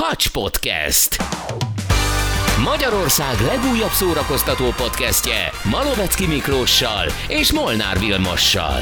[0.00, 1.16] Hacs Podcast.
[2.64, 8.80] Magyarország legújabb szórakoztató podcastje Malovecki Miklóssal és Molnár Vilmossal.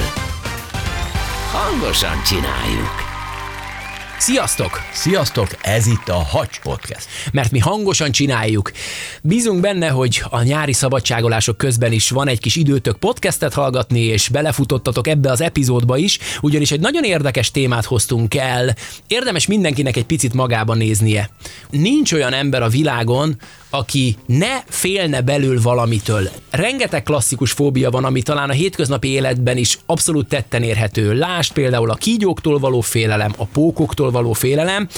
[1.53, 3.06] Hangosan csináljuk!
[4.19, 4.81] Sziasztok!
[4.93, 7.07] Sziasztok, ez itt a Hacs Podcast.
[7.33, 8.73] Mert mi hangosan csináljuk.
[9.23, 14.29] Bízunk benne, hogy a nyári szabadságolások közben is van egy kis időtök podcastet hallgatni, és
[14.29, 18.77] belefutottatok ebbe az epizódba is, ugyanis egy nagyon érdekes témát hoztunk el.
[19.07, 21.31] Érdemes mindenkinek egy picit magába néznie.
[21.71, 23.37] Nincs olyan ember a világon,
[23.71, 26.29] aki ne félne belül valamitől.
[26.51, 31.13] Rengeteg klasszikus fóbia van, ami talán a hétköznapi életben is abszolút tetten érhető.
[31.13, 34.89] Lásd például a kígyóktól való félelem, a pókoktól való félelem.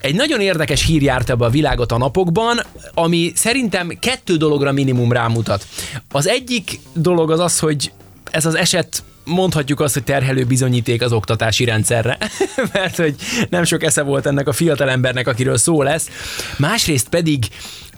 [0.00, 2.60] Egy nagyon érdekes hír járt ebbe a világot a napokban,
[2.94, 5.66] ami szerintem kettő dologra minimum rámutat.
[6.10, 7.92] Az egyik dolog az az, hogy
[8.30, 12.18] ez az eset mondhatjuk azt, hogy terhelő bizonyíték az oktatási rendszerre,
[12.72, 13.14] mert hogy
[13.48, 16.08] nem sok esze volt ennek a fiatalembernek, akiről szó lesz.
[16.56, 17.46] Másrészt pedig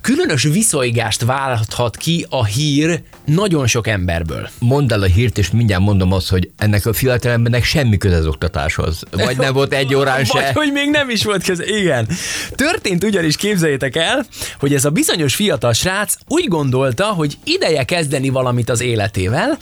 [0.01, 4.49] különös viszonygást válthat ki a hír nagyon sok emberből.
[4.59, 8.27] Mondd el a hírt, és mindjárt mondom azt, hogy ennek a fiatalembernek semmi köze az
[8.27, 9.03] oktatáshoz.
[9.11, 10.41] Vagy nem volt egy órán se.
[10.41, 11.65] Vagy hogy még nem is volt köze.
[11.65, 12.09] Igen.
[12.51, 14.27] Történt ugyanis, képzeljétek el,
[14.59, 19.59] hogy ez a bizonyos fiatal srác úgy gondolta, hogy ideje kezdeni valamit az életével,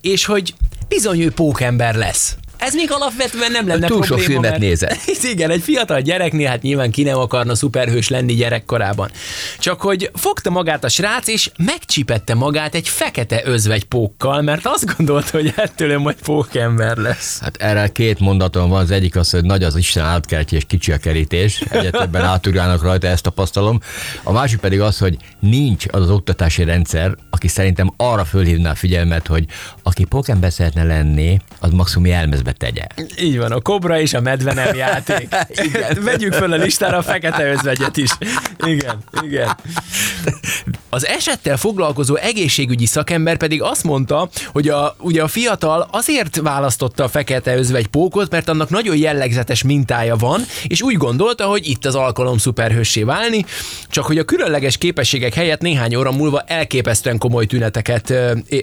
[0.00, 0.54] és hogy
[0.88, 2.36] bizony ő pókember lesz.
[2.62, 4.62] Ez még alapvetően nem lenne Túl probléma, sok filmet mert...
[4.62, 4.98] nézett.
[5.32, 9.10] Igen, egy fiatal gyereknél hát nyilván ki nem akarna szuperhős lenni gyerekkorában.
[9.58, 14.96] Csak hogy fogta magát a srác, és megcsipette magát egy fekete özvegy pókkal, mert azt
[14.96, 17.40] gondolta, hogy ettől ő majd pókember lesz.
[17.40, 20.92] Hát erre két mondatom van, az egyik az, hogy nagy az Isten átkertje és kicsi
[20.92, 23.80] a kerítés, egyre többen átugrálnak rajta, ezt tapasztalom.
[24.22, 28.74] A másik pedig az, hogy nincs az az oktatási rendszer, aki szerintem arra fölhívná a
[28.74, 29.44] figyelmet, hogy
[29.82, 32.86] aki pókember szeretne lenni, az maximum jelmezbe tegye.
[33.18, 35.28] Így van, a kobra és a medve nem játék.
[35.66, 36.02] Igen.
[36.02, 38.10] Vegyük föl a listára a fekete özvegyet is.
[38.64, 39.56] Igen, igen.
[40.94, 47.04] Az esettel foglalkozó egészségügyi szakember pedig azt mondta, hogy a, ugye a fiatal azért választotta
[47.04, 51.84] a fekete özvegy pókot, mert annak nagyon jellegzetes mintája van, és úgy gondolta, hogy itt
[51.84, 53.44] az alkalom szuperhőssé válni,
[53.88, 58.14] csak hogy a különleges képességek helyett néhány óra múlva elképesztően komoly tüneteket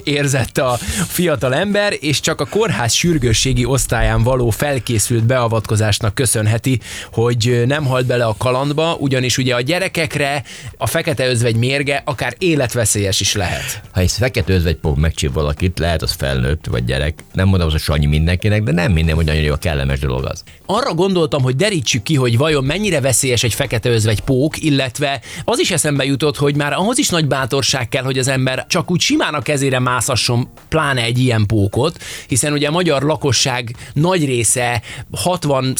[0.03, 0.77] érzett a
[1.07, 6.79] fiatal ember, és csak a kórház sürgősségi osztályán való felkészült beavatkozásnak köszönheti,
[7.11, 10.43] hogy nem halt bele a kalandba, ugyanis ugye a gyerekekre
[10.77, 13.81] a fekete özvegy mérge akár életveszélyes is lehet.
[13.91, 17.23] Ha egy fekete özvegy pók megcsíp valakit, lehet az felnőtt vagy gyerek.
[17.33, 20.43] Nem mondom, hogy Sanyi mindenkinek, de nem minden, hogy nagyon jó, kellemes dolog az.
[20.65, 25.59] Arra gondoltam, hogy derítsük ki, hogy vajon mennyire veszélyes egy fekete özvegy pók, illetve az
[25.59, 28.99] is eszembe jutott, hogy már ahhoz is nagy bátorság kell, hogy az ember csak úgy
[28.99, 34.81] simán a kezére mászasson, pláne egy ilyen pókot, hiszen ugye a magyar lakosság nagy része,
[35.11, 35.75] 60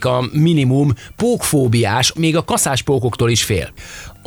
[0.00, 3.72] a minimum pókfóbiás, még a kaszás pókoktól is fél.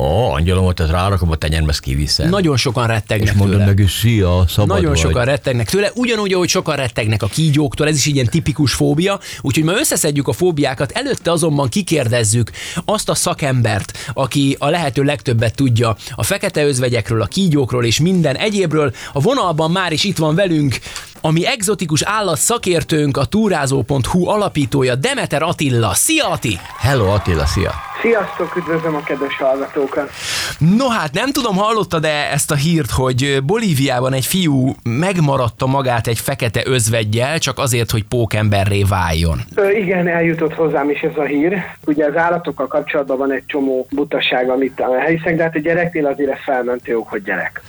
[0.02, 2.28] Ó, angyalom, ott az rárakom a tenyerbe, ezt kiviszem.
[2.28, 3.68] Nagyon sokan rettegnek és mondom tőle.
[3.70, 4.98] neki, szia, szabad Nagyon vagy.
[4.98, 9.20] sokan rettegnek tőle, ugyanúgy, ahogy sokan rettegnek a kígyóktól, ez is egy ilyen tipikus fóbia,
[9.40, 12.50] úgyhogy ma összeszedjük a fóbiákat, előtte azonban kikérdezzük
[12.84, 18.36] azt a szakembert, aki a lehető legtöbbet tudja a fekete özvegyekről, a kígyókról és minden
[18.36, 18.92] egyébről.
[19.12, 20.78] A vonalban már is itt van velünk
[21.22, 25.94] ami egzotikus állat szakértőnk, a túrázó.hu alapítója Demeter Attila.
[25.94, 26.58] Szia Ati!
[26.78, 27.70] Hello Attila, szia!
[28.02, 30.10] Sziasztok, üdvözlöm a kedves hallgatókat!
[30.58, 36.18] No hát nem tudom, hallottad-e ezt a hírt, hogy Bolíviában egy fiú megmaradta magát egy
[36.18, 39.40] fekete özvegyel, csak azért, hogy pókemberré váljon.
[39.54, 41.62] Ö, igen, eljutott hozzám is ez a hír.
[41.84, 46.30] Ugye az állatokkal kapcsolatban van egy csomó butaság, amit elhiszek, de hát a gyereknél azért
[46.30, 47.62] ez felmentő ok, hogy gyerek.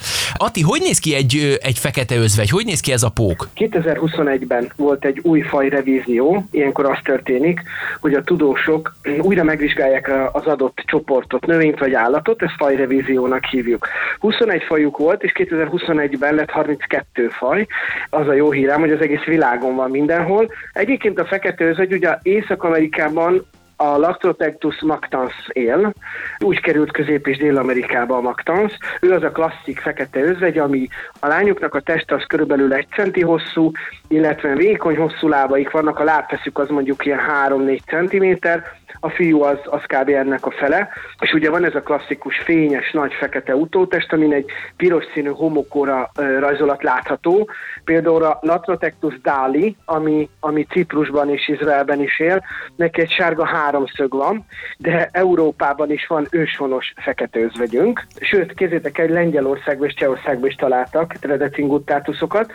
[0.43, 2.49] Ati, hogy néz ki egy, egy fekete özvegy?
[2.49, 3.47] Hogy néz ki ez a pók?
[3.55, 7.61] 2021-ben volt egy új faj revízió, ilyenkor az történik,
[7.99, 13.87] hogy a tudósok újra megvizsgálják az adott csoportot, növényt vagy állatot, ezt fajrevíziónak hívjuk.
[14.19, 17.67] 21 fajuk volt, és 2021-ben lett 32 faj.
[18.09, 20.51] Az a jó hírám, hogy az egész világon van mindenhol.
[20.73, 23.45] Egyébként a fekete özvegy ugye Észak-Amerikában
[23.75, 25.93] a Lactotectus mactans él,
[26.39, 28.77] úgy került Közép- és Dél-Amerikába a mactans.
[29.01, 30.87] Ő az a klasszik fekete özvegy, ami
[31.19, 33.71] a lányoknak a teste az körülbelül egy centi hosszú,
[34.07, 38.63] illetve vékony hosszú lábaik vannak, a lábfeszük az mondjuk ilyen 3-4 centiméter,
[38.99, 40.09] a fiú az, az kb.
[40.09, 44.45] ennek a fele, és ugye van ez a klasszikus fényes nagy fekete utótest, amin egy
[44.77, 47.49] piros színű homokóra rajzolat látható,
[47.83, 52.43] például a Latrotectus dali, ami, ami Ciprusban és Izraelben is él,
[52.75, 54.45] neki egy sárga háromszög van,
[54.77, 61.13] de Európában is van őshonos fekete özvegyünk, sőt, kézzétek el, Lengyelországban és Csehországban is találtak
[61.13, 62.51] Tredecinguttatuszokat,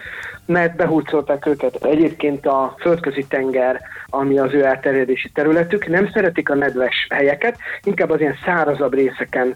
[0.46, 1.84] mert behurcolták őket.
[1.84, 7.58] Egyébként a földközi tenger, ami az ő elterjedési területük, nem szeret szeretik a nedves helyeket,
[7.82, 9.54] inkább az ilyen szárazabb részeken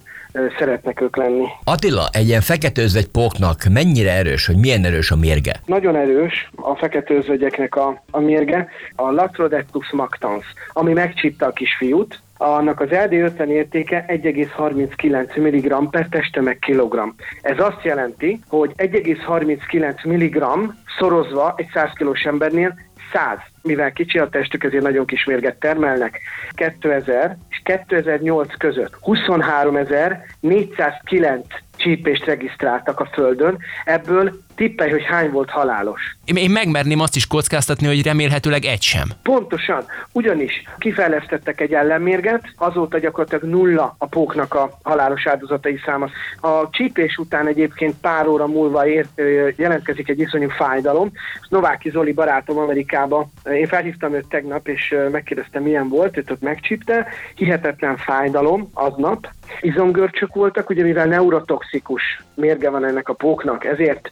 [0.59, 1.45] szeretnek ők lenni.
[1.65, 5.53] Attila, egy ilyen fekete özvegy póknak mennyire erős, hogy milyen erős a mérge?
[5.67, 12.21] Nagyon erős a fekete özvegyeknek a, a mérge, a Latrodectus mactans, ami megcsípte a kisfiút,
[12.37, 17.09] annak az LD 50 értéke 1,39 mg per meg kilogramm.
[17.43, 20.45] Ez azt jelenti, hogy 1,39 mg
[20.99, 22.75] szorozva egy 100 kilós embernél
[23.13, 26.21] 100, mivel kicsi a testük, ezért nagyon kis mérget termelnek.
[26.51, 31.45] 2000 és 2008 között 23.409
[31.77, 36.17] csípést regisztráltak a Földön, ebből tippelj, hogy hány volt halálos.
[36.35, 39.09] Én, megmerném azt is kockáztatni, hogy remélhetőleg egy sem.
[39.23, 46.09] Pontosan, ugyanis kifejlesztettek egy ellenmérget, azóta gyakorlatilag nulla a póknak a halálos áldozatai száma.
[46.41, 49.07] A csípés után egyébként pár óra múlva ér,
[49.57, 51.13] jelentkezik egy iszonyú fájdalom.
[51.49, 57.07] Nováki Zoli barátom Amerikába, én felhívtam őt tegnap, és megkérdeztem, milyen volt, őt ott megcsípte.
[57.35, 59.29] Hihetetlen fájdalom aznap,
[59.61, 62.03] izomgörcsök voltak, ugye mivel neurotoxikus
[62.35, 64.11] mérge van ennek a póknak, ezért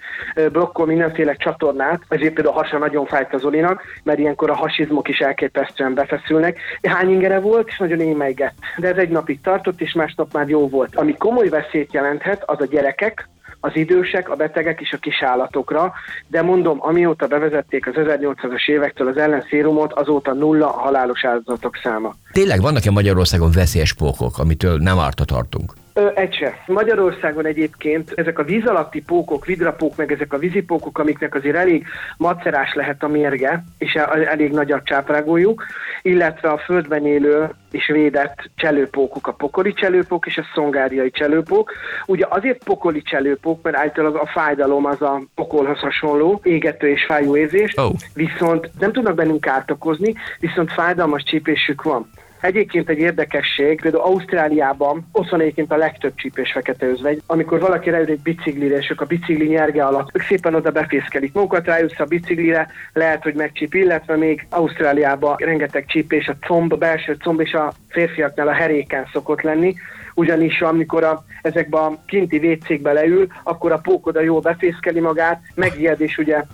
[0.53, 5.09] blokkol mindenféle csatornát, ezért például a hasa nagyon fájt az Olinak, mert ilyenkor a hasizmok
[5.09, 6.59] is elképesztően befeszülnek.
[6.83, 8.55] Hány ingere volt, és nagyon émeigett.
[8.77, 10.97] De ez egy napig tartott, és másnap már jó volt.
[10.97, 13.29] Ami komoly veszélyt jelenthet, az a gyerekek,
[13.61, 15.93] az idősek, a betegek és a kisállatokra,
[16.27, 22.15] de mondom, amióta bevezették az 1800-as évektől az ellenszérumot, azóta nulla halálos áldozatok száma.
[22.33, 25.73] Tényleg vannak-e Magyarországon veszélyes pókok, amitől nem árta tartunk?
[25.93, 26.63] Ö, egy se.
[26.67, 31.87] Magyarországon egyébként ezek a víz alatti pókok, vidrapók, meg ezek a vízipókok, amiknek azért elég
[32.17, 33.95] macerás lehet a mérge, és
[34.25, 35.67] elég nagy a csáprágójuk,
[36.03, 41.73] illetve a földben élő és védett cselőpókok, a pokoli cselőpók és a szongáriai cselőpók.
[42.07, 47.37] Ugye azért pokoli cselőpók, mert általában a fájdalom az a pokolhoz hasonló, égető és fájó
[47.37, 47.93] érzés, oh.
[48.15, 52.11] viszont nem tudnak bennünk kárt okozni, viszont fájdalmas csípésük van.
[52.41, 57.91] Egyébként egy érdekesség, például Ausztráliában ott van egyébként a legtöbb csípés fekete özvegy, amikor valaki
[57.91, 62.01] rájön egy biciklire, és ők a bicikli nyerge alatt, ők szépen oda befészkelik magukat, rájössz
[62.01, 67.41] a biciklire, lehet, hogy megcsíp, illetve még Ausztráliában rengeteg csípés, a comb, a belső comb
[67.41, 69.75] és a férfiaknál a heréken szokott lenni,
[70.21, 75.41] ugyanis amikor a, ezekbe a kinti vécékbe leül, akkor a pók oda jól befészkeli magát,
[75.55, 76.45] megijed, és ugye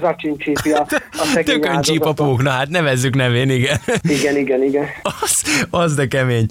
[0.00, 3.78] zacsincsípi a, a szegény Tökön csíp a pók, na hát nevezzük nevén, igen.
[4.02, 4.86] Igen, igen, igen.
[5.02, 6.46] Az, az de kemény.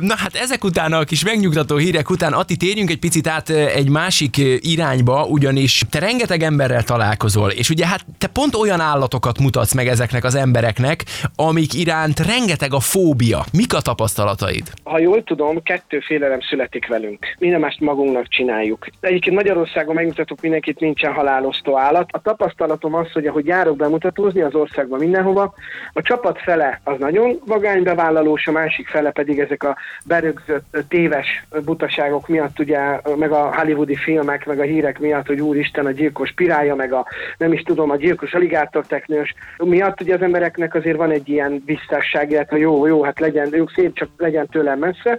[0.00, 3.88] Na hát ezek után a kis megnyugtató hírek után, Ati, térjünk egy picit át egy
[3.88, 9.74] másik irányba, ugyanis te rengeteg emberrel találkozol, és ugye hát te pont olyan állatokat mutatsz
[9.74, 11.04] meg ezeknek az embereknek,
[11.36, 13.44] amik iránt rengeteg a fóbia.
[13.52, 14.72] Mik a tapasztalataid?
[14.84, 17.26] Ha jól tudom, kettő félelem születik velünk.
[17.38, 18.86] Minden mást magunknak csináljuk.
[19.00, 22.08] Egyébként Magyarországon megmutatok mindenkit, nincsen halálosztó állat.
[22.12, 25.54] A tapasztalatom az, hogy ahogy járok bemutatózni az országban mindenhova,
[25.92, 32.28] a csapat fele az nagyon vagánybevállalós, a másik fele pedig ezek a berögzött téves butaságok
[32.28, 32.78] miatt, ugye,
[33.16, 37.06] meg a hollywoodi filmek, meg a hírek miatt, hogy úristen a gyilkos pirája, meg a
[37.38, 42.30] nem is tudom, a gyilkos aligátorteknős miatt, ugye az embereknek azért van egy ilyen visszásság,
[42.30, 45.18] illetve jó, jó, hát legyen, jó, szép, csak legyen tőlem messze,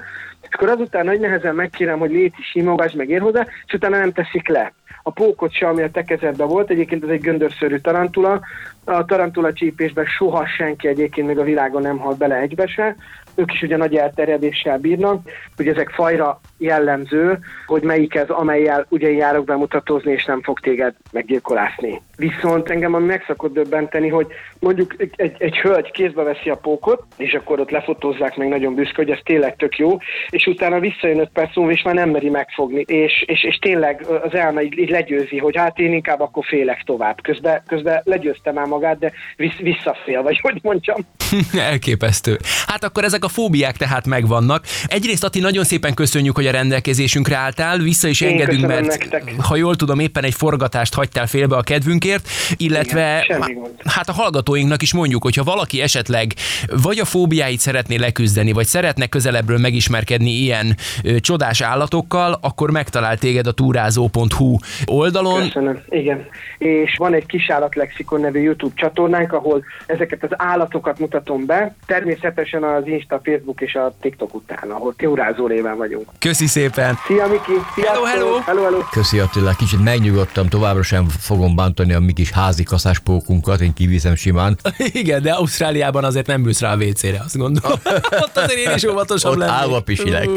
[0.49, 4.11] és akkor azután nagy nehezen megkérem, hogy léti simogass, meg ér hozzá, és utána nem
[4.11, 4.73] teszik le.
[5.03, 8.41] A pókot se, ami a tekezetben volt, egyébként ez egy göndörszörű tarantula,
[8.87, 12.95] a tarantula csípésben soha senki egyébként még a világon nem halt bele egybe se,
[13.37, 15.21] ők is ugye nagy elterjedéssel bírnak,
[15.55, 20.93] hogy ezek fajra jellemző, hogy melyik ez, amelyel ugye járok bemutatózni, és nem fog téged
[21.11, 22.01] meggyilkolásni.
[22.17, 24.27] Viszont engem ami meg szokott döbbenteni, hogy
[24.59, 28.95] mondjuk egy, egy, hölgy kézbe veszi a pókot, és akkor ott lefotózzák meg nagyon büszke,
[28.95, 29.97] hogy ez tényleg tök jó,
[30.29, 34.05] és utána visszajön 5 perc múlva, és már nem meri megfogni, és, és, és tényleg
[34.23, 37.21] az elme így, így legyőzi, hogy hát én inkább akkor félek tovább.
[37.21, 41.05] Közben, közben legyőzte már magát, de vissz, visszafél, vagy hogy mondjam.
[41.71, 42.39] Elképesztő.
[42.67, 44.65] Hát akkor ezek a fóbiák tehát megvannak.
[44.85, 49.33] Egyrészt Ati, nagyon szépen köszönjük, hogy a rendelkezésünkre álltál, vissza is Én engedünk, mert nektek.
[49.39, 53.43] ha jól tudom, éppen egy forgatást hagytál félbe a kedvünkért, illetve Igen,
[53.85, 56.33] hát a hallgatóinknak is mondjuk, hogyha valaki esetleg
[56.81, 63.17] vagy a fóbiáit szeretné leküzdeni, vagy szeretne közelebbről megismerkedni ilyen ö, csodás állatokkal, akkor megtalál
[63.17, 65.41] téged a túrázó.hu oldalon.
[65.41, 66.25] Köszönöm, igen.
[66.57, 72.87] És van egy kisállatlexikon nevű YouTube csatornánk, ahol ezeket az állatokat mutatom be, természetesen az
[72.87, 76.09] Insta, Facebook és a TikTok után, ahol túrázó réven vagyunk.
[76.19, 76.95] Köszi szépen!
[77.07, 77.85] Szia Miki!
[77.87, 78.39] Hello, hello!
[78.39, 78.79] hello, hello.
[78.91, 84.15] Köszi Attila, kicsit megnyugodtam, továbbra sem fogom bántani a mi kis házi kaszáspókunkat, én kiviszem
[84.15, 84.57] simán.
[85.01, 87.77] Igen, de Ausztráliában azért nem bűsz rá a WC-re, azt gondolom.
[88.23, 90.29] Ott azért én is óvatosabb Ott állva pisilek.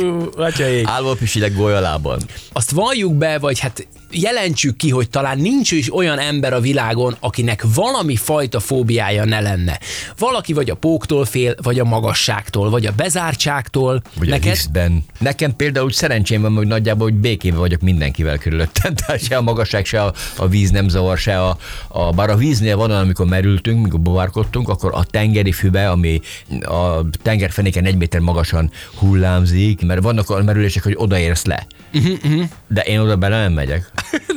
[0.84, 2.18] Állva pisilek golyalában.
[2.52, 7.16] Azt valljuk be, vagy hát jelentsük ki, hogy talán nincs is olyan ember a világon,
[7.20, 9.78] akinek valami fajta fóbiája ne lenne.
[10.18, 14.02] Valaki vagy a póktól fél, vagy a magasságtól, vagy a bezártságtól.
[14.14, 14.46] Vagy Neked?
[14.46, 15.04] a hiszben.
[15.18, 18.94] Nekem például szerencsém van, hogy nagyjából hogy békében vagyok mindenkivel körülöttem.
[19.06, 22.36] Tehát se a magasság, se a, a víz nem zavar, se a, a, bár a
[22.36, 26.20] víznél van, amikor merültünk, mikor bovárkodtunk, akkor a tengeri füve, ami
[26.60, 31.66] a tengerfenéken egy méter magasan hullámzik, mert vannak olyan merülések, hogy odaérsz le.
[31.94, 32.48] Uh-huh, uh-huh.
[32.68, 33.90] De én oda bele nem megyek.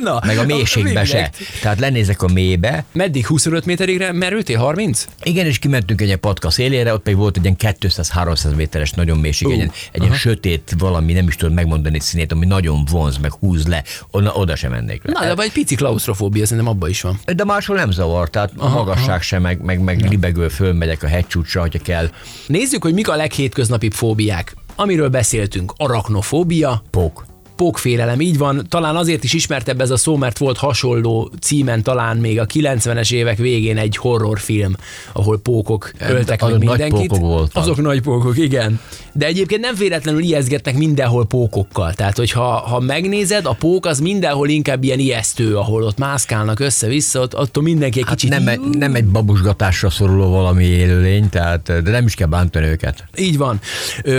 [0.04, 1.30] Na, meg a mélységbe se.
[1.62, 2.84] Tehát lenézek a mélybe.
[2.92, 4.58] Meddig 25 méterig merültél?
[4.58, 5.06] 30?
[5.22, 9.48] Igen, és kimentünk egy patka szélére, ott pedig volt egy ilyen 200-300 méteres nagyon mélység,
[9.48, 13.32] uh, egy, egy ilyen sötét valami, nem is tudom megmondani színét, ami nagyon vonz, meg
[13.32, 15.12] húz le, oda, oda sem mennék le.
[15.12, 17.20] Na, de egy pici klaustrofóbia szerintem abban is van.
[17.34, 19.20] De máshol nem zavar, tehát aha, magasság aha.
[19.20, 22.10] sem, meg, meg, meg libegő fölmegyek a hegycsúcsra, hogyha kell.
[22.46, 24.56] Nézzük, hogy mik a leghétköznapibb fóbiák.
[24.76, 26.82] Amiről beszéltünk, arachnofóbia.
[26.90, 28.66] Pók pókfélelem, így van.
[28.68, 33.12] Talán azért is ismertebb ez a szó, mert volt hasonló címen talán még a 90-es
[33.12, 34.76] évek végén egy horrorfilm,
[35.12, 37.10] ahol pókok öltek meg mindenkit.
[37.10, 37.62] Nagy voltak.
[37.62, 38.80] Azok nagy pókok, igen.
[39.12, 41.92] De egyébként nem véletlenül ijeszgetnek mindenhol pókokkal.
[41.92, 47.20] Tehát, hogyha ha megnézed, a pók az mindenhol inkább ilyen ijesztő, ahol ott mászkálnak össze-vissza,
[47.20, 48.30] ott attól mindenki egy hát kicsit...
[48.30, 53.04] Nem, egy, nem egy babusgatásra szoruló valami élőlény, tehát, de nem is kell bántani őket.
[53.16, 53.60] Így van.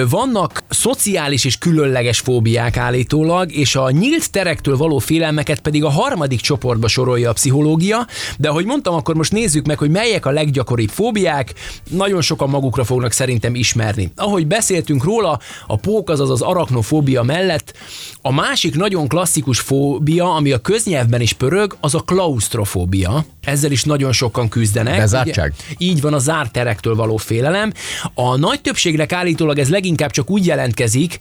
[0.10, 6.40] Vannak szociális és különleges fóbiák állítólag, és a nyílt terektől való félelmeket pedig a harmadik
[6.40, 10.90] csoportba sorolja a pszichológia, de ahogy mondtam, akkor most nézzük meg, hogy melyek a leggyakoribb
[10.90, 11.54] fóbiák.
[11.90, 14.12] Nagyon sokan magukra fognak szerintem ismerni.
[14.16, 17.74] Ahogy beszélt beszéltünk róla, a pók, azaz az arachnofóbia mellett.
[18.22, 23.26] A másik nagyon klasszikus fóbia, ami a köznyelvben is pörög, az a klaustrofóbia.
[23.44, 24.98] Ezzel is nagyon sokan küzdenek.
[24.98, 25.54] Bezártság?
[25.58, 27.72] Ugye, így van, a zárt terektől való félelem.
[28.14, 31.18] A nagy többségnek állítólag ez leginkább csak úgy jelentkezik,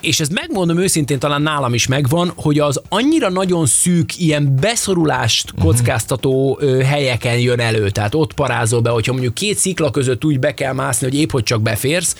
[0.00, 5.52] és ezt megmondom őszintén, talán nálam is megvan, hogy az annyira nagyon szűk, ilyen beszorulást
[5.52, 5.64] mhm.
[5.64, 6.82] kockáztató uh-huh.
[6.82, 7.90] helyeken jön elő.
[7.90, 11.30] Tehát ott parázol be, hogyha mondjuk két szikla között úgy be kell mászni, hogy épp
[11.30, 12.16] hogy csak beférsz,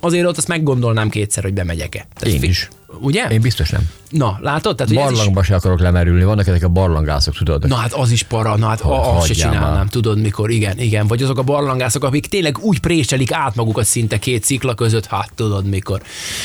[0.00, 2.06] azért ott azt meggondolnám kétszer, hogy bemegyek-e.
[2.14, 2.68] Tehát Én is.
[3.00, 3.28] Ugye?
[3.28, 3.90] Én biztos nem.
[4.10, 4.76] Na, látod?
[4.76, 5.46] Tehát, Barlangba is...
[5.46, 7.66] se akarok lemerülni, vannak ezek a barlangászok, tudod?
[7.66, 9.86] Na hát az is para, na hát ha, azt se csinálnám, már.
[9.88, 11.06] tudod mikor, igen, igen.
[11.06, 15.30] Vagy azok a barlangászok, akik tényleg úgy préselik át magukat szinte két szikla között, hát
[15.34, 16.02] tudod mikor.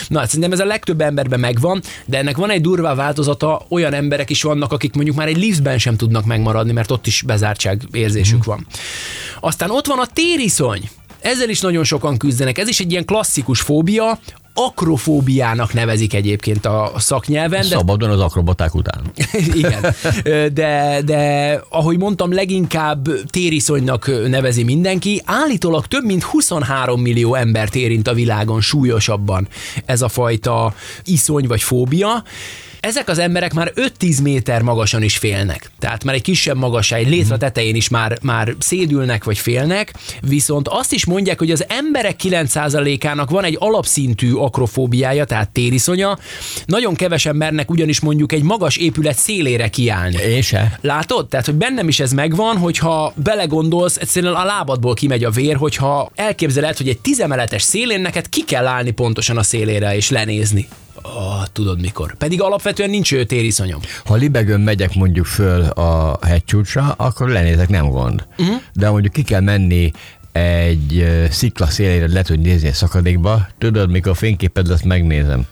[0.07, 3.93] Na hát szerintem ez a legtöbb emberben megvan, de ennek van egy durvá változata, olyan
[3.93, 7.81] emberek is vannak, akik mondjuk már egy liftben sem tudnak megmaradni, mert ott is bezártság
[7.91, 8.55] érzésük hmm.
[8.55, 8.67] van.
[9.39, 10.89] Aztán ott van a tériszony.
[11.21, 12.57] Ezzel is nagyon sokan küzdenek.
[12.57, 14.19] Ez is egy ilyen klasszikus fóbia,
[14.53, 17.61] akrofóbiának nevezik egyébként a szaknyelven.
[17.61, 17.67] De...
[17.67, 19.01] Szabadon az akrobaták után.
[19.53, 19.95] Igen,
[20.53, 25.21] de, de ahogy mondtam, leginkább tériszonynak nevezi mindenki.
[25.25, 29.47] Állítólag több mint 23 millió embert érint a világon súlyosabban
[29.85, 32.23] ez a fajta iszony vagy fóbia.
[32.81, 35.71] Ezek az emberek már 5-10 méter magasan is félnek.
[35.79, 37.43] Tehát már egy kisebb magasság, egy létre mhm.
[37.43, 43.29] tetején is már, már szédülnek vagy félnek, viszont azt is mondják, hogy az emberek 9%-ának
[43.29, 46.17] van egy alapszintű akrofóbiája, tehát tériszonya.
[46.65, 50.15] Nagyon kevesen mernek ugyanis mondjuk egy magas épület szélére kiállni.
[50.15, 50.79] És se.
[50.81, 51.27] Látod?
[51.27, 56.11] Tehát, hogy bennem is ez megvan, hogyha belegondolsz, egyszerűen a lábadból kimegy a vér, hogyha
[56.15, 60.67] elképzeled, hogy egy tizemeletes szélén neked ki kell állni pontosan a szélére és lenézni.
[61.03, 62.15] Oh, tudod mikor.
[62.15, 63.79] Pedig alapvetően nincs ő tériszonyom.
[64.05, 68.27] Ha libegőn megyek mondjuk föl a hegycsúcsra, akkor lenézek, nem gond.
[68.37, 68.55] Uh-huh.
[68.73, 69.91] De mondjuk ki kell menni
[70.31, 75.45] egy szikla szélére, lehet, hogy nézni a szakadékba, tudod, mikor fényképed azt megnézem.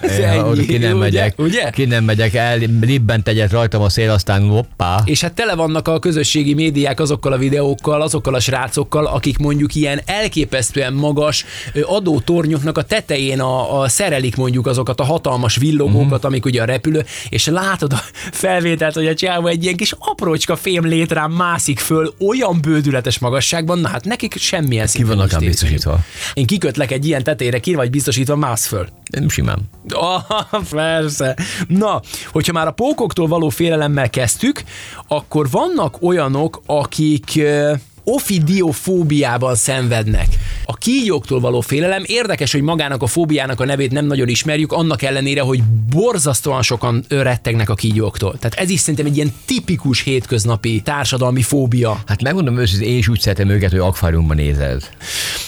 [0.00, 1.70] Ennyi, ki nem megyek, ugye?
[1.70, 5.02] Ki nem megyek, el, libbent egyet rajtam a szél, aztán hoppá.
[5.04, 9.74] És hát tele vannak a közösségi médiák azokkal a videókkal, azokkal a srácokkal, akik mondjuk
[9.74, 11.44] ilyen elképesztően magas
[11.82, 16.26] adótornyoknak a tetején a, a szerelik mondjuk azokat a hatalmas villogókat, mm.
[16.26, 20.56] amik ugye a repülő, és látod a felvételt, hogy a csávó egy ilyen kis aprócska
[20.56, 25.98] fém létrán mászik föl olyan bődületes magasságban, na hát nekik semmilyen Ki vannak biztosítva?
[26.34, 28.88] Én kikötlek egy ilyen tetére, ki vagy biztosítva, mász föl.
[29.28, 29.58] Simán.
[29.94, 31.36] Ah, persze.
[31.68, 32.00] Na,
[32.32, 34.62] hogyha már a pókoktól való félelemmel kezdtük,
[35.08, 37.40] akkor vannak olyanok, akik
[38.04, 40.26] ofidiofóbiában szenvednek.
[40.64, 45.02] A kígyóktól való félelem érdekes, hogy magának a fóbiának a nevét nem nagyon ismerjük, annak
[45.02, 48.38] ellenére, hogy borzasztóan sokan rettegnek a kígyóktól.
[48.38, 52.02] Tehát ez is szerintem egy ilyen tipikus hétköznapi társadalmi fóbia.
[52.06, 54.88] Hát megmondom őszintén, én is úgy szeretem őket, hogy akváriumban nézed.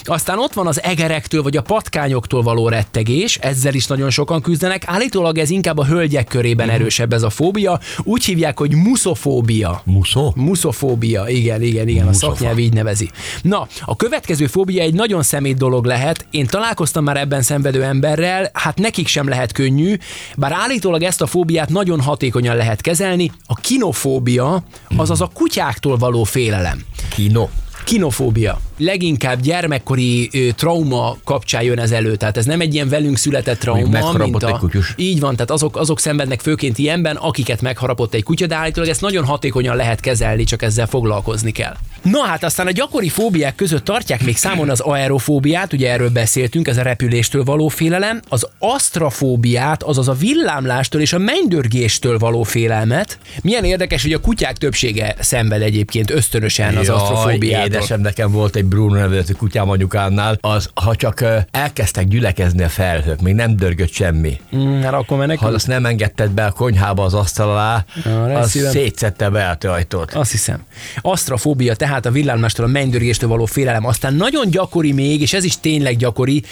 [0.03, 4.83] Aztán ott van az egerektől vagy a patkányoktól való rettegés, ezzel is nagyon sokan küzdenek.
[4.87, 6.81] Állítólag ez inkább a hölgyek körében uh-huh.
[6.81, 7.81] erősebb ez a fóbia.
[8.03, 9.83] Úgy hívják, hogy muszofóbia.
[9.85, 10.33] Muszó?
[10.37, 12.07] Muszofóbia, igen, igen, igen.
[12.07, 12.13] A
[12.47, 13.11] nyelv így nevezi.
[13.43, 16.27] Na, a következő fóbia egy nagyon szemét dolog lehet.
[16.31, 19.97] Én találkoztam már ebben szenvedő emberrel, hát nekik sem lehet könnyű,
[20.37, 23.33] bár állítólag ezt a fóbiát nagyon hatékonyan lehet kezelni.
[23.47, 24.63] A kinofóbia,
[24.97, 26.85] azaz a kutyáktól való félelem.
[27.09, 27.49] Kino.
[27.87, 28.61] Kinofóbia.
[28.79, 33.59] Leginkább gyermekkori ö, trauma kapcsán jön ez elő, tehát ez nem egy ilyen velünk született
[33.59, 34.49] trauma, mint a...
[34.49, 34.95] egy kutyus.
[34.97, 39.01] Így van, tehát azok, azok szenvednek főként ilyenben, akiket megharapott egy kutya, de állítólag ezt
[39.01, 41.77] nagyon hatékonyan lehet kezelni, csak ezzel foglalkozni kell.
[42.03, 46.69] Na hát aztán a gyakori fóbiák között tartják még számon az aerofóbiát, ugye erről beszéltünk,
[46.69, 53.19] ez a repüléstől való félelem, az asztrafóbiát, azaz a villámlástól és a mennydörgéstől való félelmet.
[53.43, 57.76] Milyen érdekes, hogy a kutyák többsége szenved egyébként ösztönösen az asztrofóbiától.
[57.77, 63.21] Édesem, nekem volt egy Bruno nevezetű kutyám anyukámnál, az, ha csak elkezdtek gyülekezni a felhők,
[63.21, 64.41] még nem dörgött semmi.
[64.57, 65.55] Mm, hát akkor Ha menekül.
[65.55, 68.71] azt nem engedted be a konyhába az asztal alá, Arra az szívem.
[68.71, 70.13] szétszette be a ajtót.
[70.15, 70.65] Azt hiszem.
[71.01, 73.87] Asztrafóbia, tehát a villámlástól, a mennydörgéstől való félelem.
[73.87, 76.43] Aztán nagyon gyakori még, és ez is tényleg gyakori,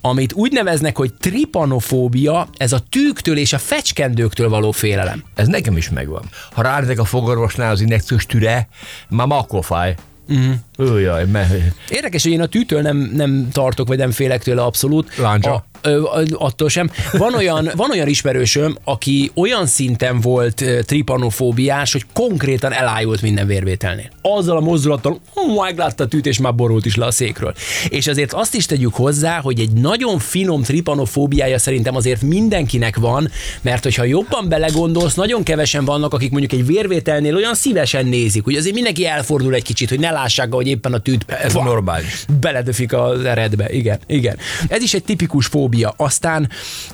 [0.00, 5.24] amit úgy neveznek, hogy tripanofóbia, ez a tűktől és a fecskendőktől való félelem.
[5.34, 6.22] Ez nekem is megvan.
[6.52, 8.68] Ha ránézek a fogorvosnál az injekciós türe,
[9.08, 9.94] már akkor fáj.
[10.30, 11.00] Uh-huh.
[11.00, 11.52] Jaj, mert
[11.88, 15.16] Érdekes, hogy én a tűtől nem, nem tartok, vagy nem félek tőle abszolút.
[15.16, 15.54] Láncsa.
[15.54, 16.90] A, ö, attól sem.
[17.12, 24.10] Van olyan, van olyan ismerősöm, aki olyan szinten volt tripanofóbiás, hogy konkrétan elájult minden vérvételnél.
[24.22, 25.20] Azzal a mozdulattal,
[25.64, 27.54] meglátta a tűt, és már borult is le a székről.
[27.88, 33.30] És azért azt is tegyük hozzá, hogy egy nagyon finom tripanofóbiája szerintem azért mindenkinek van,
[33.62, 38.54] mert hogyha jobban belegondolsz, nagyon kevesen vannak, akik mondjuk egy vérvételnél olyan szívesen nézik, hogy
[38.54, 42.24] azért mindenki elfordul egy kicsit, hogy ne lássák, hogy éppen a tűt ez normális.
[42.40, 43.70] beledöfik az eredbe.
[43.72, 44.36] Igen, igen.
[44.68, 45.68] Ez is egy tipikus fóbia.
[45.96, 46.48] Aztán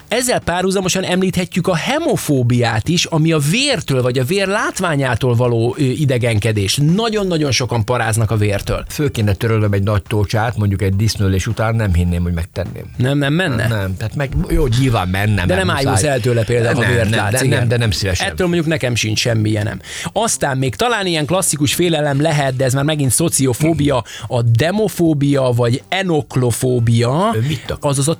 [0.09, 6.79] ezzel párhuzamosan említhetjük a hemofóbiát is, ami a vértől vagy a vér látványától való idegenkedés.
[6.95, 8.85] Nagyon-nagyon sokan paráznak a vértől.
[8.89, 12.85] Föl kéne törölnöm egy nagy tócsát, mondjuk egy disznőlés után, nem hinném, hogy megtenném.
[12.97, 13.69] Nem, nem menne?
[13.69, 15.47] Nem, tehát meg jó, nyilván mennem.
[15.47, 15.85] De nem muszáj.
[15.85, 17.33] ájulsz el tőle például, ha nem, vért nem, látsz.
[17.33, 17.59] de, igen.
[17.59, 18.29] nem, de nem szívesen.
[18.29, 19.81] Ettől mondjuk nekem sincs semmi ilyenem.
[20.13, 25.83] Aztán még talán ilyen klasszikus félelem lehet, de ez már megint szociofóbia, a demofóbia vagy
[25.89, 27.37] enoklofóbia,
[27.81, 28.15] azaz a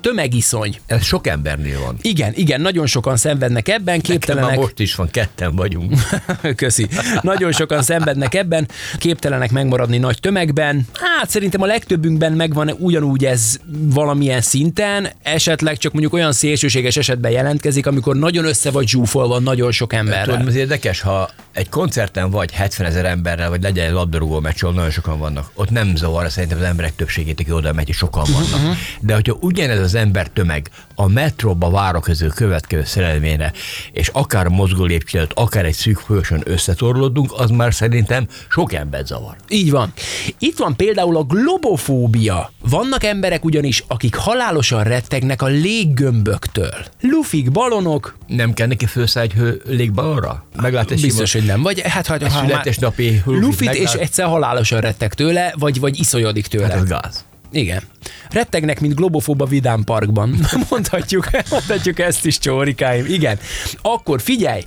[0.49, 0.81] tömegiszony.
[0.85, 1.97] Ez sok embernél van.
[2.01, 4.57] Igen, igen, nagyon sokan szenvednek ebben, Nekem képtelenek.
[4.59, 5.93] most is van, ketten vagyunk.
[6.55, 6.87] Köszi.
[7.21, 8.67] Nagyon sokan szenvednek ebben,
[8.97, 10.87] képtelenek megmaradni nagy tömegben.
[10.93, 17.31] Hát szerintem a legtöbbünkben megvan ugyanúgy ez valamilyen szinten, esetleg csak mondjuk olyan szélsőséges esetben
[17.31, 20.47] jelentkezik, amikor nagyon össze vagy zsúfolva nagyon sok Tudod, emberrel.
[20.47, 24.89] ez érdekes, ha egy koncerten vagy 70 ezer emberrel, vagy legyen egy labdarúgó meccs, nagyon
[24.89, 28.77] sokan vannak, ott nem zavar, szerintem az emberek többségét, aki oda megy, és sokan vannak.
[28.99, 33.51] De hogyha ugyanez az ember tömeg a metróba várok közül következő szerelményre,
[33.91, 39.05] és akár mozgó lépcső előtt, akár egy szűk folyosón összetorlódunk, az már szerintem sok ember
[39.05, 39.35] zavar.
[39.49, 39.93] Így van.
[40.39, 42.51] Itt van például a globofóbia.
[42.69, 46.73] Vannak emberek ugyanis, akik halálosan rettegnek a léggömböktől.
[47.01, 50.45] Lufik, balonok, Nem kell neki főszáll egy hő légballonra?
[50.61, 51.63] Meglát egy Biztos, sima- hogy nem.
[51.63, 55.79] Vagy hát, ha, ha már születésnapi lufit lufit, és meglát- egyszer halálosan retteg tőle, vagy,
[55.79, 56.67] vagy iszolyodik tőle.
[56.67, 57.25] Hát az gáz.
[57.51, 57.81] Igen.
[58.29, 60.35] Rettegnek, mint globofób a Vidám Parkban.
[60.69, 63.05] mondhatjuk, mondhatjuk ezt is, csórikáim.
[63.05, 63.39] Igen.
[63.81, 64.63] Akkor figyelj!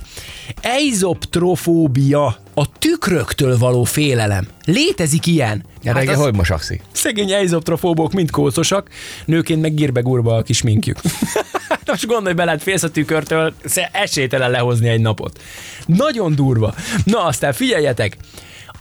[0.61, 4.47] Eizoptrofóbia, a tükröktől való félelem.
[4.65, 5.65] Létezik ilyen.
[5.83, 6.81] Ja, reggel az- hogy mosakszik?
[6.91, 8.89] Szegény eizoptrofóbok mind kócosak,
[9.25, 10.97] nőként meg gírbe gurba a kis minkjük.
[11.85, 13.53] Most gondolj bele, hát félsz a tükörtől,
[13.91, 15.41] esélytelen lehozni egy napot.
[15.85, 16.73] Nagyon durva.
[17.03, 18.17] Na aztán figyeljetek,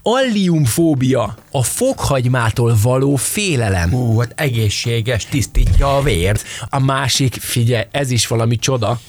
[0.02, 3.90] alliumfóbia, a fokhagymától való félelem.
[3.90, 6.44] Hú, hát egészséges, tisztítja a vért.
[6.68, 9.00] A másik, figyelj, ez is valami csoda,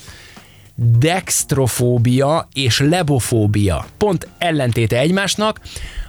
[0.75, 3.85] dextrofóbia és lebofóbia.
[3.97, 5.59] Pont ellentéte egymásnak.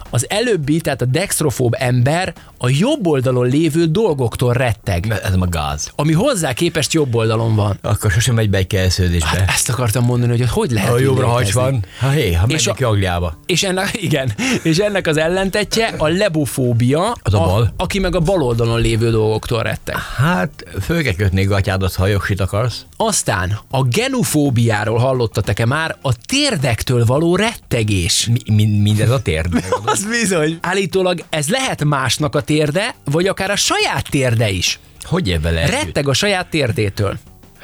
[0.09, 2.33] Az előbbi, tehát a dextrofób ember
[2.65, 5.91] a jobb oldalon lévő dolgoktól retteg, Ez a gáz.
[5.95, 7.77] ami hozzá képest jobb oldalon van.
[7.81, 9.27] Akkor sosem megy be egy kelsződésbe.
[9.27, 12.67] Hát ezt akartam mondani, hogy hogy lehet ha jobbra hagy van, ha hé, ha És
[12.67, 13.37] a- neki Angliába.
[13.45, 14.31] És ennek, igen,
[14.63, 17.73] és ennek az ellentetje a lebofóbia, Az a bal.
[17.77, 19.95] aki meg a bal oldalon lévő dolgoktól retteg.
[19.95, 22.85] Hát, föl kell kötni gatyádat, ha jogsit akarsz.
[22.97, 28.25] Aztán a genufóbiáról hallottatok-e már a térdektől való rettegés?
[28.31, 29.63] Mi, mi, mindez a térd.
[29.85, 30.57] Az bizony.
[30.61, 34.79] Állítólag ez lehet másnak a térde, vagy akár a saját térde is.
[35.03, 35.65] hogy ér vele?
[35.65, 37.17] Retteg a saját térdétől.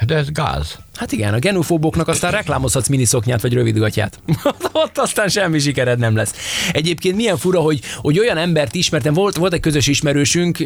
[0.06, 0.78] De ez gáz.
[1.00, 4.20] Hát igen, a genofóboknak aztán reklámozhatsz miniszoknyát vagy rövidgatját.
[4.72, 6.34] Ott aztán semmi sikered nem lesz.
[6.72, 10.58] Egyébként milyen fura, hogy, hogy olyan embert ismertem, volt, volt egy közös ismerősünk,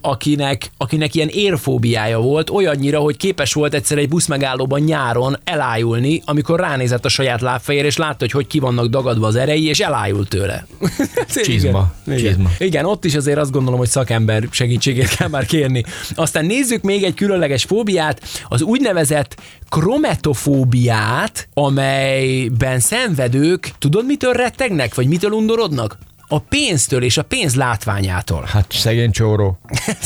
[0.00, 6.60] akinek, akinek ilyen érfóbiája volt, olyannyira, hogy képes volt egyszer egy buszmegállóban nyáron elájulni, amikor
[6.60, 10.28] ránézett a saját lábfejére, és látta, hogy hogy ki vannak dagadva az erei, és elájult
[10.28, 10.66] tőle.
[11.44, 11.92] Csizma.
[12.06, 12.18] Igen.
[12.18, 12.50] Csizma.
[12.58, 15.84] Igen, ott is azért azt gondolom, hogy szakember segítségét kell már kérni.
[16.14, 19.36] Aztán nézzük még egy különleges fóbiát, az úgynevezett
[19.78, 25.98] krometofóbiát, amelyben szenvedők, tudod mitől rettegnek, vagy mitől undorodnak?
[26.28, 28.44] A pénztől és a pénz látványától.
[28.46, 29.58] Hát szegény csóró.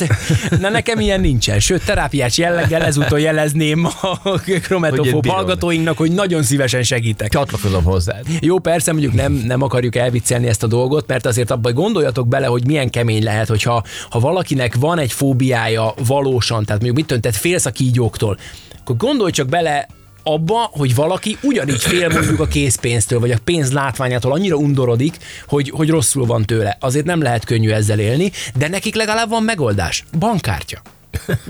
[0.61, 3.89] Na nekem ilyen nincsen, sőt terápiás jelleggel ezúttal jelezném
[4.23, 7.29] a krometofób hallgatóinknak, hogy nagyon szívesen segítek.
[7.29, 8.17] Csatlakozom hozzá.
[8.41, 12.47] Jó, persze mondjuk nem, nem akarjuk elviccelni ezt a dolgot, mert azért abban gondoljatok bele,
[12.47, 17.37] hogy milyen kemény lehet, hogyha ha valakinek van egy fóbiája valósan, tehát mondjuk mit töntet
[17.37, 18.39] félsz a kígyóktól,
[18.81, 19.87] akkor gondolj csak bele
[20.23, 25.71] abba, hogy valaki ugyanígy fél mondjuk a készpénztől, vagy a pénz látványától annyira undorodik, hogy,
[25.71, 26.77] hogy rosszul van tőle.
[26.81, 30.05] Azért nem lehet könnyű ezzel élni, de nekik legalább van megoldás.
[30.19, 30.83] Bankkártya.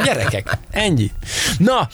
[0.04, 1.10] Gyerekek, ennyi.
[1.58, 1.88] Na,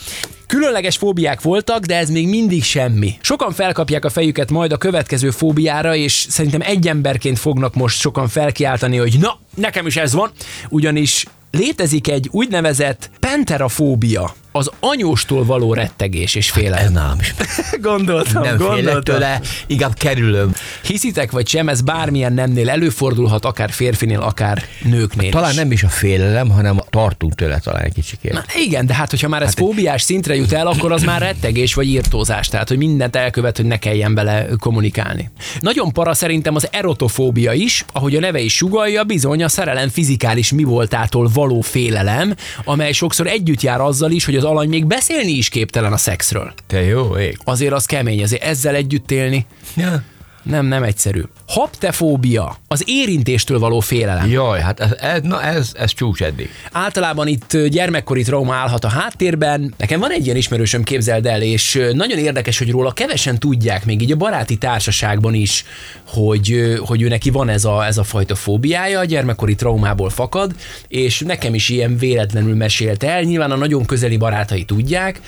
[0.46, 3.18] Különleges fóbiák voltak, de ez még mindig semmi.
[3.20, 8.28] Sokan felkapják a fejüket majd a következő fóbiára, és szerintem egy emberként fognak most sokan
[8.28, 10.30] felkiáltani, hogy na, nekem is ez van,
[10.68, 16.78] ugyanis létezik egy úgynevezett penterafóbia az anyóstól való rettegés és félelem.
[16.78, 17.34] Hát ez nálam is.
[17.80, 19.02] gondoltam, nem gondoltam.
[19.02, 20.52] tőle, inkább kerülöm.
[20.82, 25.56] Hiszitek vagy sem, ez bármilyen nemnél előfordulhat, akár férfinél, akár nőknél Talán is.
[25.56, 28.32] nem is a félelem, hanem tartunk tőle talán egy kicsikét.
[28.32, 31.20] Na, igen, de hát hogyha már ez hát fóbiás szintre jut el, akkor az már
[31.20, 35.30] rettegés vagy írtózás, tehát hogy mindent elkövet, hogy ne kelljen vele kommunikálni.
[35.60, 40.52] Nagyon para szerintem az erotofóbia is, ahogy a neve is sugalja, bizony a szerelem fizikális
[40.52, 45.30] mi voltától való félelem, amely sokszor együtt jár azzal is, hogy az alany még beszélni
[45.32, 46.52] is képtelen a szexről.
[46.66, 47.38] Te jó ég.
[47.44, 49.46] Azért az kemény, azért ezzel együtt élni.
[49.76, 50.02] Ja.
[50.42, 51.22] Nem, nem egyszerű.
[51.48, 54.30] Haptefóbia, az érintéstől való félelem.
[54.30, 56.50] Jaj, hát ez, na ez, ez csúcs eddig.
[56.72, 59.74] Általában itt gyermekkori trauma állhat a háttérben.
[59.76, 64.02] Nekem van egy ilyen ismerősöm, képzeld el, és nagyon érdekes, hogy róla kevesen tudják, még
[64.02, 65.64] így a baráti társaságban is,
[66.06, 70.52] hogy, hogy ő neki van ez a, ez a fajta fóbiája, a gyermekkori traumából fakad,
[70.88, 73.22] és nekem is ilyen véletlenül mesélt el.
[73.22, 75.20] Nyilván a nagyon közeli barátai tudják,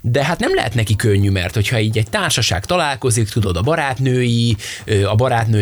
[0.00, 4.56] de hát nem lehet neki könnyű, mert hogyha így egy társaság találkozik, tudod, a barátnői,
[5.06, 5.14] a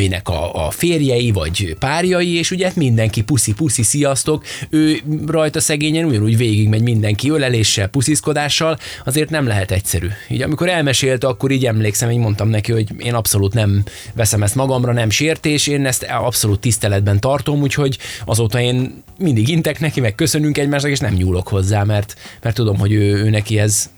[0.06, 6.36] barátnőinek a, a férjei, vagy párjai, és ugye mindenki puszi-puszi, sziasztok, ő rajta szegényen ugyanúgy
[6.36, 10.08] végigmegy mindenki öleléssel, pusziszkodással, azért nem lehet egyszerű.
[10.28, 13.82] Így amikor elmesélte, akkor így emlékszem, hogy mondtam neki, hogy én abszolút nem
[14.14, 19.80] veszem ezt magamra, nem sértés, én ezt abszolút tiszteletben tartom, úgyhogy azóta én mindig intek
[19.80, 23.58] neki, meg köszönünk egymásnak, és nem nyúlok hozzá, mert, mert tudom, hogy ő, ő neki
[23.58, 23.90] ez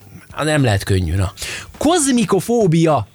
[0.43, 1.15] nem lehet könnyű.
[1.15, 1.33] Na.
[1.77, 3.07] Kozmikofóbia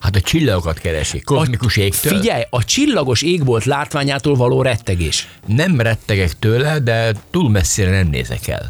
[0.00, 2.18] Hát a csillagokat keresi, kozmikus a, égtől.
[2.18, 5.28] Figyelj, a csillagos égbolt látványától való rettegés.
[5.46, 8.66] Nem rettegek tőle, de túl messzire nem nézek el.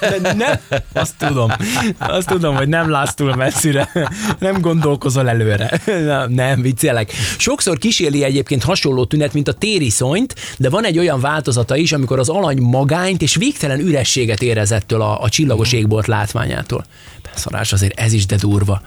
[0.22, 0.58] de nem,
[0.92, 1.52] azt tudom.
[1.98, 3.90] Azt tudom, hogy nem látsz túl messzire.
[4.38, 5.80] Nem gondolkozol előre.
[6.28, 7.12] Nem, viccelek.
[7.38, 12.18] Sokszor kísérli egyébként hasonló tünet, mint a tériszonyt, de van egy olyan változata is, amikor
[12.18, 16.84] az alany magányt és végtelen ürességet érezettől a, a csillagos égbolt látványától.
[17.34, 18.82] Szarás azért ez is de durva.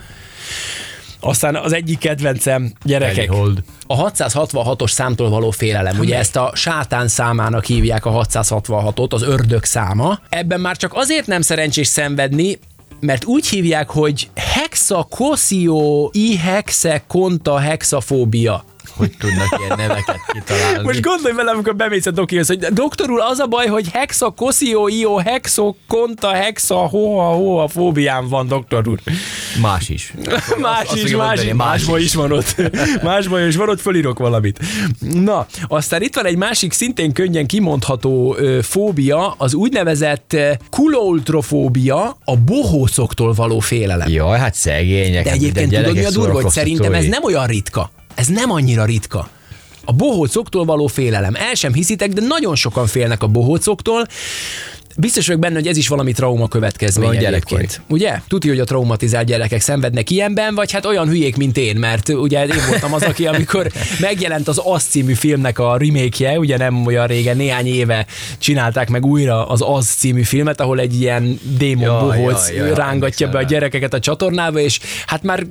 [1.19, 3.31] Aztán az egyik kedvencem, gyerekek,
[3.87, 5.99] a 666-os számtól való félelem.
[5.99, 10.19] Ugye ezt a sátán számának hívják a 666-ot, az ördög száma.
[10.29, 12.59] Ebben már csak azért nem szerencsés szenvedni,
[12.99, 18.63] mert úgy hívják, hogy hexakoszió i hexe konta hexafóbia
[18.99, 20.83] hogy tudnak ilyen neveket kitalálni.
[20.83, 24.29] Most gondolj vele, amikor bemész a dokihoz, hogy doktor úr, az a baj, hogy hexa,
[24.29, 28.99] koszió, ió, hexo, konta, hexa, hoha, hoha, fóbiám van, doktor úr.
[29.61, 30.13] Más is.
[30.61, 32.55] más azt, is, más, is, másból is van ott.
[33.03, 34.59] másból is van ott, fölírok valamit.
[34.99, 40.35] Na, aztán itt van egy másik szintén könnyen kimondható ö, fóbia, az úgynevezett
[40.69, 44.09] kuloltrofóbia, a bohócoktól való félelem.
[44.09, 45.23] Jaj, hát szegények.
[45.23, 47.91] De egyébként tudod, mi a durva, hogy szerintem ez nem olyan ritka.
[48.19, 49.29] Ez nem annyira ritka.
[49.85, 51.35] A bohócoktól való félelem.
[51.35, 54.07] El sem hiszitek, de nagyon sokan félnek a bohócoktól.
[54.99, 57.81] Biztos vagyok benne, hogy ez is valami trauma következmény egyébként.
[57.87, 58.21] Ugye?
[58.27, 62.45] Tudja, hogy a traumatizált gyerekek szenvednek ilyenben, vagy hát olyan hülyék, mint én, mert ugye
[62.45, 67.07] én voltam az, aki amikor megjelent az Az című filmnek a remake ugye nem olyan
[67.07, 68.05] régen, néhány éve
[68.37, 72.75] csinálták meg újra az Az című filmet, ahol egy ilyen démon ja, bohóc ja, ja,
[72.75, 75.45] rángatja be a gyerekeket a csatornába, és hát már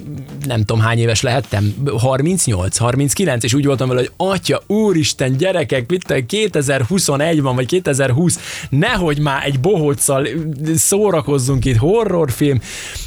[0.47, 5.91] nem tudom hány éves lehettem, 38, 39, és úgy voltam vele, hogy atya, úristen, gyerekek,
[5.91, 8.39] mit 2021 van, vagy 2020,
[8.71, 10.29] nehogy már már egy bohóccal
[10.75, 12.61] szórakozzunk itt, horrorfilm.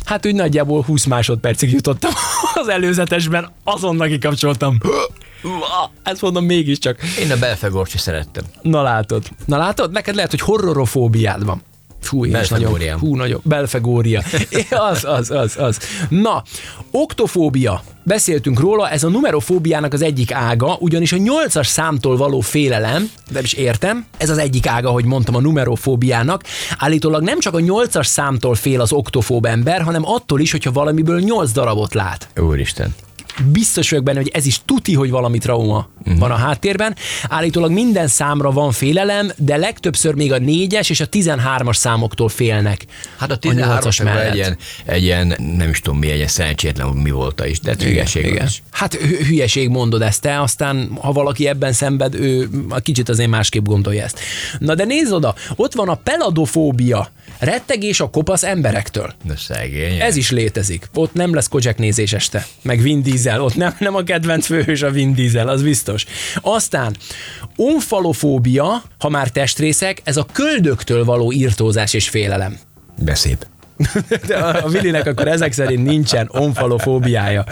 [0.05, 2.11] Hát úgy nagyjából 20 másodpercig jutottam
[2.61, 4.77] az előzetesben, azonnal kikapcsoltam.
[6.03, 6.99] Ezt mondom mégiscsak.
[7.19, 8.43] Én a belfegorcsi szerettem.
[8.61, 9.23] Na látod.
[9.45, 9.91] Na látod?
[9.91, 11.61] Neked lehet, hogy horrorofóbiád van.
[12.01, 14.21] Fú, én nagyon, hú, nagyon, belfegória.
[14.91, 15.79] Az, az, az, az.
[16.09, 16.43] Na,
[16.91, 17.83] oktofóbia.
[18.03, 23.43] Beszéltünk róla, ez a numerofóbiának az egyik ága, ugyanis a nyolcas számtól való félelem, nem
[23.43, 26.43] is értem, ez az egyik ága, hogy mondtam a numerofóbiának.
[26.77, 31.19] Állítólag nem csak a nyolcas számtól fél az oktofób ember, hanem attól is, hogyha valamiből
[31.19, 32.95] nyolc darabot lát Úristen.
[33.51, 36.19] Biztos vagyok benne, hogy ez is tuti, hogy valami trauma uh-huh.
[36.19, 36.95] van a háttérben.
[37.29, 42.85] Állítólag minden számra van félelem, de legtöbbször még a négyes és a 13-as számoktól félnek.
[43.17, 46.87] Hát a nyolcas 13 egy ilyen, egy ilyen, nem is tudom mi, egy ilyen szerencsétlen
[46.87, 48.45] mi volt is, de hülyeség igen.
[48.45, 48.63] is.
[48.71, 53.29] Hát hü- hülyeség mondod ezt te, aztán ha valaki ebben szenved, ő a kicsit azért
[53.29, 54.19] másképp gondolja ezt.
[54.59, 59.13] Na de nézd oda, ott van a peladofóbia, rettegés a kopasz emberektől.
[59.23, 59.99] De szegény.
[59.99, 60.89] Ez is létezik.
[60.93, 62.47] Ott nem lesz Kojak nézés este.
[62.61, 63.41] Meg Vin Diesel.
[63.41, 66.05] Ott nem, nem a kedvenc főhős a Vin Diesel, az biztos.
[66.41, 66.95] Aztán
[67.55, 72.60] onfalofóbia, ha már testrészek, ez a köldöktől való írtózás és félelem.
[72.99, 73.45] De szép.
[74.27, 77.45] De a Willinek akkor ezek szerint nincsen onfalofóbiája.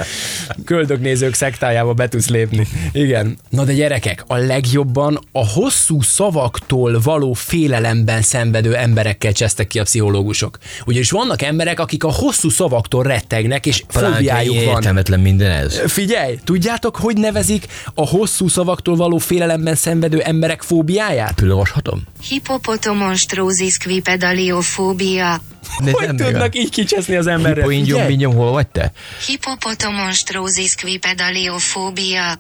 [0.66, 2.68] Köldöknézők szektájába be tudsz lépni.
[2.92, 3.38] Igen.
[3.50, 9.84] Na de gyerekek, a legjobban a hosszú szavaktól való félelemben szenvedő emberekkel csesztek ki a
[9.84, 10.58] pszichológusok.
[10.86, 14.64] Ugyanis vannak emberek, akik a hosszú szavaktól rettegnek, és fóbiájuk van.
[14.64, 15.82] Értelmetlen minden ez.
[15.86, 21.34] Figyelj, tudjátok, hogy nevezik a hosszú szavaktól való félelemben szenvedő emberek fóbiáját?
[21.38, 22.04] Fölolvashatom?
[22.30, 25.42] Hippopotomonstrózis quipedaliofóbia.
[25.84, 27.62] De Hogy tudnak így kicseszni az emberre?
[27.62, 28.08] Poingyom, Figyelj!
[28.08, 28.92] mingyom, hol vagy te?
[29.26, 32.40] Hippopotomonstrózis quipedaliofóbia.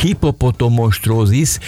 [0.00, 1.58] Hippopotomostrózis,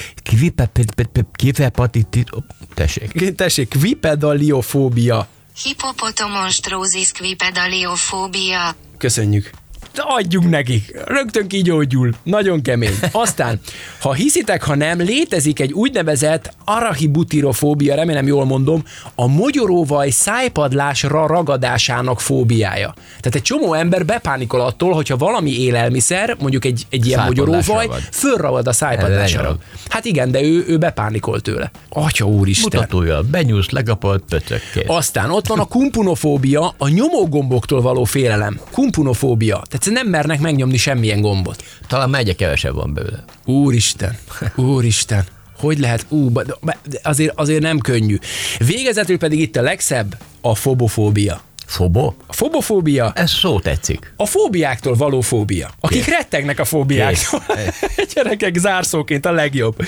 [1.37, 2.31] kivepatitit...
[2.75, 3.35] Tessék.
[3.35, 5.29] Tessék, kvipedaliofóbia.
[5.63, 8.77] Hippopotomonstrózis quipedaliofóbia.
[8.99, 9.51] Köszönjük.
[9.95, 11.03] Adjunk nekik.
[11.07, 12.11] Rögtön kigyógyul.
[12.23, 12.95] Nagyon kemény.
[13.13, 13.61] Aztán,
[14.01, 22.21] ha hiszitek, ha nem, létezik egy úgynevezett arachibutirofóbia, remélem jól mondom, a mogyoróvaj szájpadlásra ragadásának
[22.21, 22.95] fóbiája.
[23.07, 28.01] Tehát egy csomó ember bepánikol attól, hogyha valami élelmiszer, mondjuk egy, egy ilyen mogyoróvaj, ragad.
[28.13, 29.57] fölragad a szájpadlásra.
[29.89, 31.71] Hát igen, de ő, ő bepánikol tőle.
[31.89, 32.71] Atya úristen.
[32.73, 34.85] Mutatója, benyúlsz, legapod, pöcök, kész.
[34.87, 38.61] Aztán ott van a kumpunofóbia, a nyomógomboktól való félelem.
[38.71, 39.63] Kumpunofóbia.
[39.69, 41.65] Tehát nem mernek megnyomni semmilyen gombot.
[41.87, 43.25] Talán megye kevesebb van belőle.
[43.45, 44.19] Úristen,
[44.57, 45.25] úristen.
[45.57, 46.07] Hogy lehet?
[46.09, 48.19] Ú, de azért, azért nem könnyű.
[48.59, 51.41] Végezetül pedig itt a legszebb, a fobofóbia.
[51.67, 52.13] Fobo?
[52.27, 54.13] A fobofóbia Ez szó tetszik.
[54.17, 55.71] a fóbiáktól való fóbia.
[55.81, 57.43] Akik rettegnek a fóbiáktól.
[58.15, 59.87] Gyerekek, zárszóként a legjobb.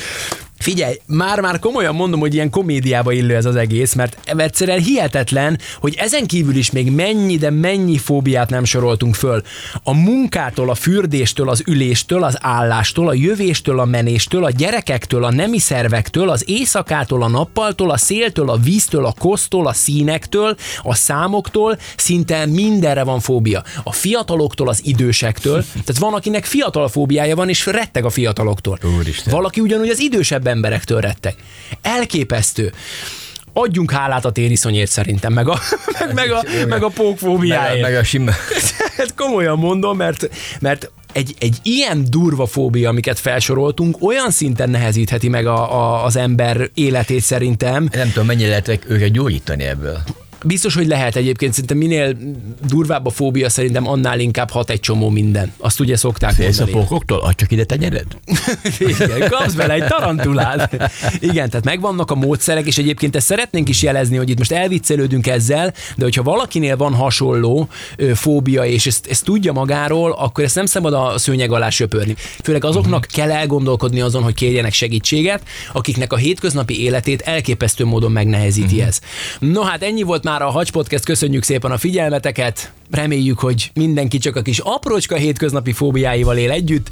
[0.65, 5.95] Figyelj, már-már komolyan mondom, hogy ilyen komédiába illő ez az egész, mert egyszerűen hihetetlen, hogy
[5.99, 9.43] ezen kívül is még mennyi, de mennyi fóbiát nem soroltunk föl.
[9.83, 15.33] A munkától, a fürdéstől, az üléstől, az állástól, a jövéstől, a menéstől, a gyerekektől, a
[15.33, 20.95] nemi szervektől, az éjszakától, a nappaltól, a széltől, a víztől, a kosztól, a színektől, a
[20.95, 23.63] számoktól, szinte mindenre van fóbia.
[23.83, 28.79] A fiataloktól, az idősektől, tehát van, akinek fiatal fóbiája van, és retteg a fiataloktól.
[28.99, 29.33] Úristen.
[29.33, 31.35] Valaki ugyanúgy az idősebb emberektől retteg.
[31.83, 32.73] Elképesztő.
[33.53, 35.59] Adjunk hálát a tériszonyért szerintem, meg a,
[35.99, 37.81] meg, meg a, meg a Meg, pókfóbiáért.
[37.83, 38.33] meg a sima...
[38.97, 40.29] Hát komolyan mondom, mert,
[40.61, 46.17] mert egy, egy ilyen durva fóbia, amiket felsoroltunk, olyan szinten nehezítheti meg a, a, az
[46.17, 47.89] ember életét szerintem.
[47.93, 49.99] Nem tudom, mennyire lehet őket gyógyítani ebből.
[50.47, 52.17] Biztos, hogy lehet egyébként, szerintem minél
[52.67, 55.53] durvább a fóbia, szerintem annál inkább hat egy csomó minden.
[55.59, 56.85] Azt ugye szokták Félsz a mondani.
[56.85, 57.19] pókoktól?
[57.19, 58.07] Adj csak ide tenyered?
[58.79, 60.93] Igen, kapsz bele egy tarantulát.
[61.21, 65.27] Igen, tehát megvannak a módszerek, és egyébként ezt szeretnénk is jelezni, hogy itt most elviccelődünk
[65.27, 70.55] ezzel, de hogyha valakinél van hasonló ö, fóbia, és ezt, ezt tudja magáról, akkor ezt
[70.55, 72.15] nem szabad a szőnyeg alá söpörni.
[72.43, 78.83] Főleg azoknak kell elgondolkodni azon, hogy kérjenek segítséget, akiknek a hétköznapi életét elképesztő módon megnehezíti
[78.83, 79.01] ez.
[79.39, 84.19] No hát ennyi volt már a Hacs Podcast, köszönjük szépen a figyelmeteket, reméljük, hogy mindenki
[84.19, 86.91] csak a kis aprócska hétköznapi fóbiáival él együtt.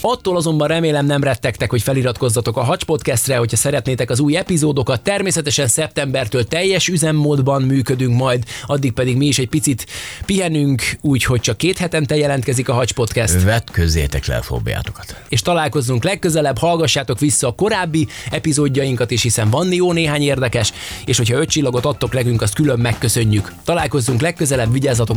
[0.00, 5.02] Attól azonban remélem nem rettegtek, hogy feliratkozzatok a Hacs Podcastre, hogyha szeretnétek az új epizódokat.
[5.02, 9.86] Természetesen szeptembertől teljes üzemmódban működünk majd, addig pedig mi is egy picit
[10.26, 15.22] pihenünk, úgyhogy csak két hetente jelentkezik a Hacs Podcast Vetközzétek le a fóbiátokat.
[15.28, 20.72] és találkozzunk legközelebb, hallgassátok vissza a korábbi epizódjainkat is, hiszen van jó néhány érdekes,
[21.04, 23.52] és hogyha öt csillagot adtok nekünk, azt külön megköszönjük.
[23.64, 25.16] Találkozzunk legközelebb, vigyázzatok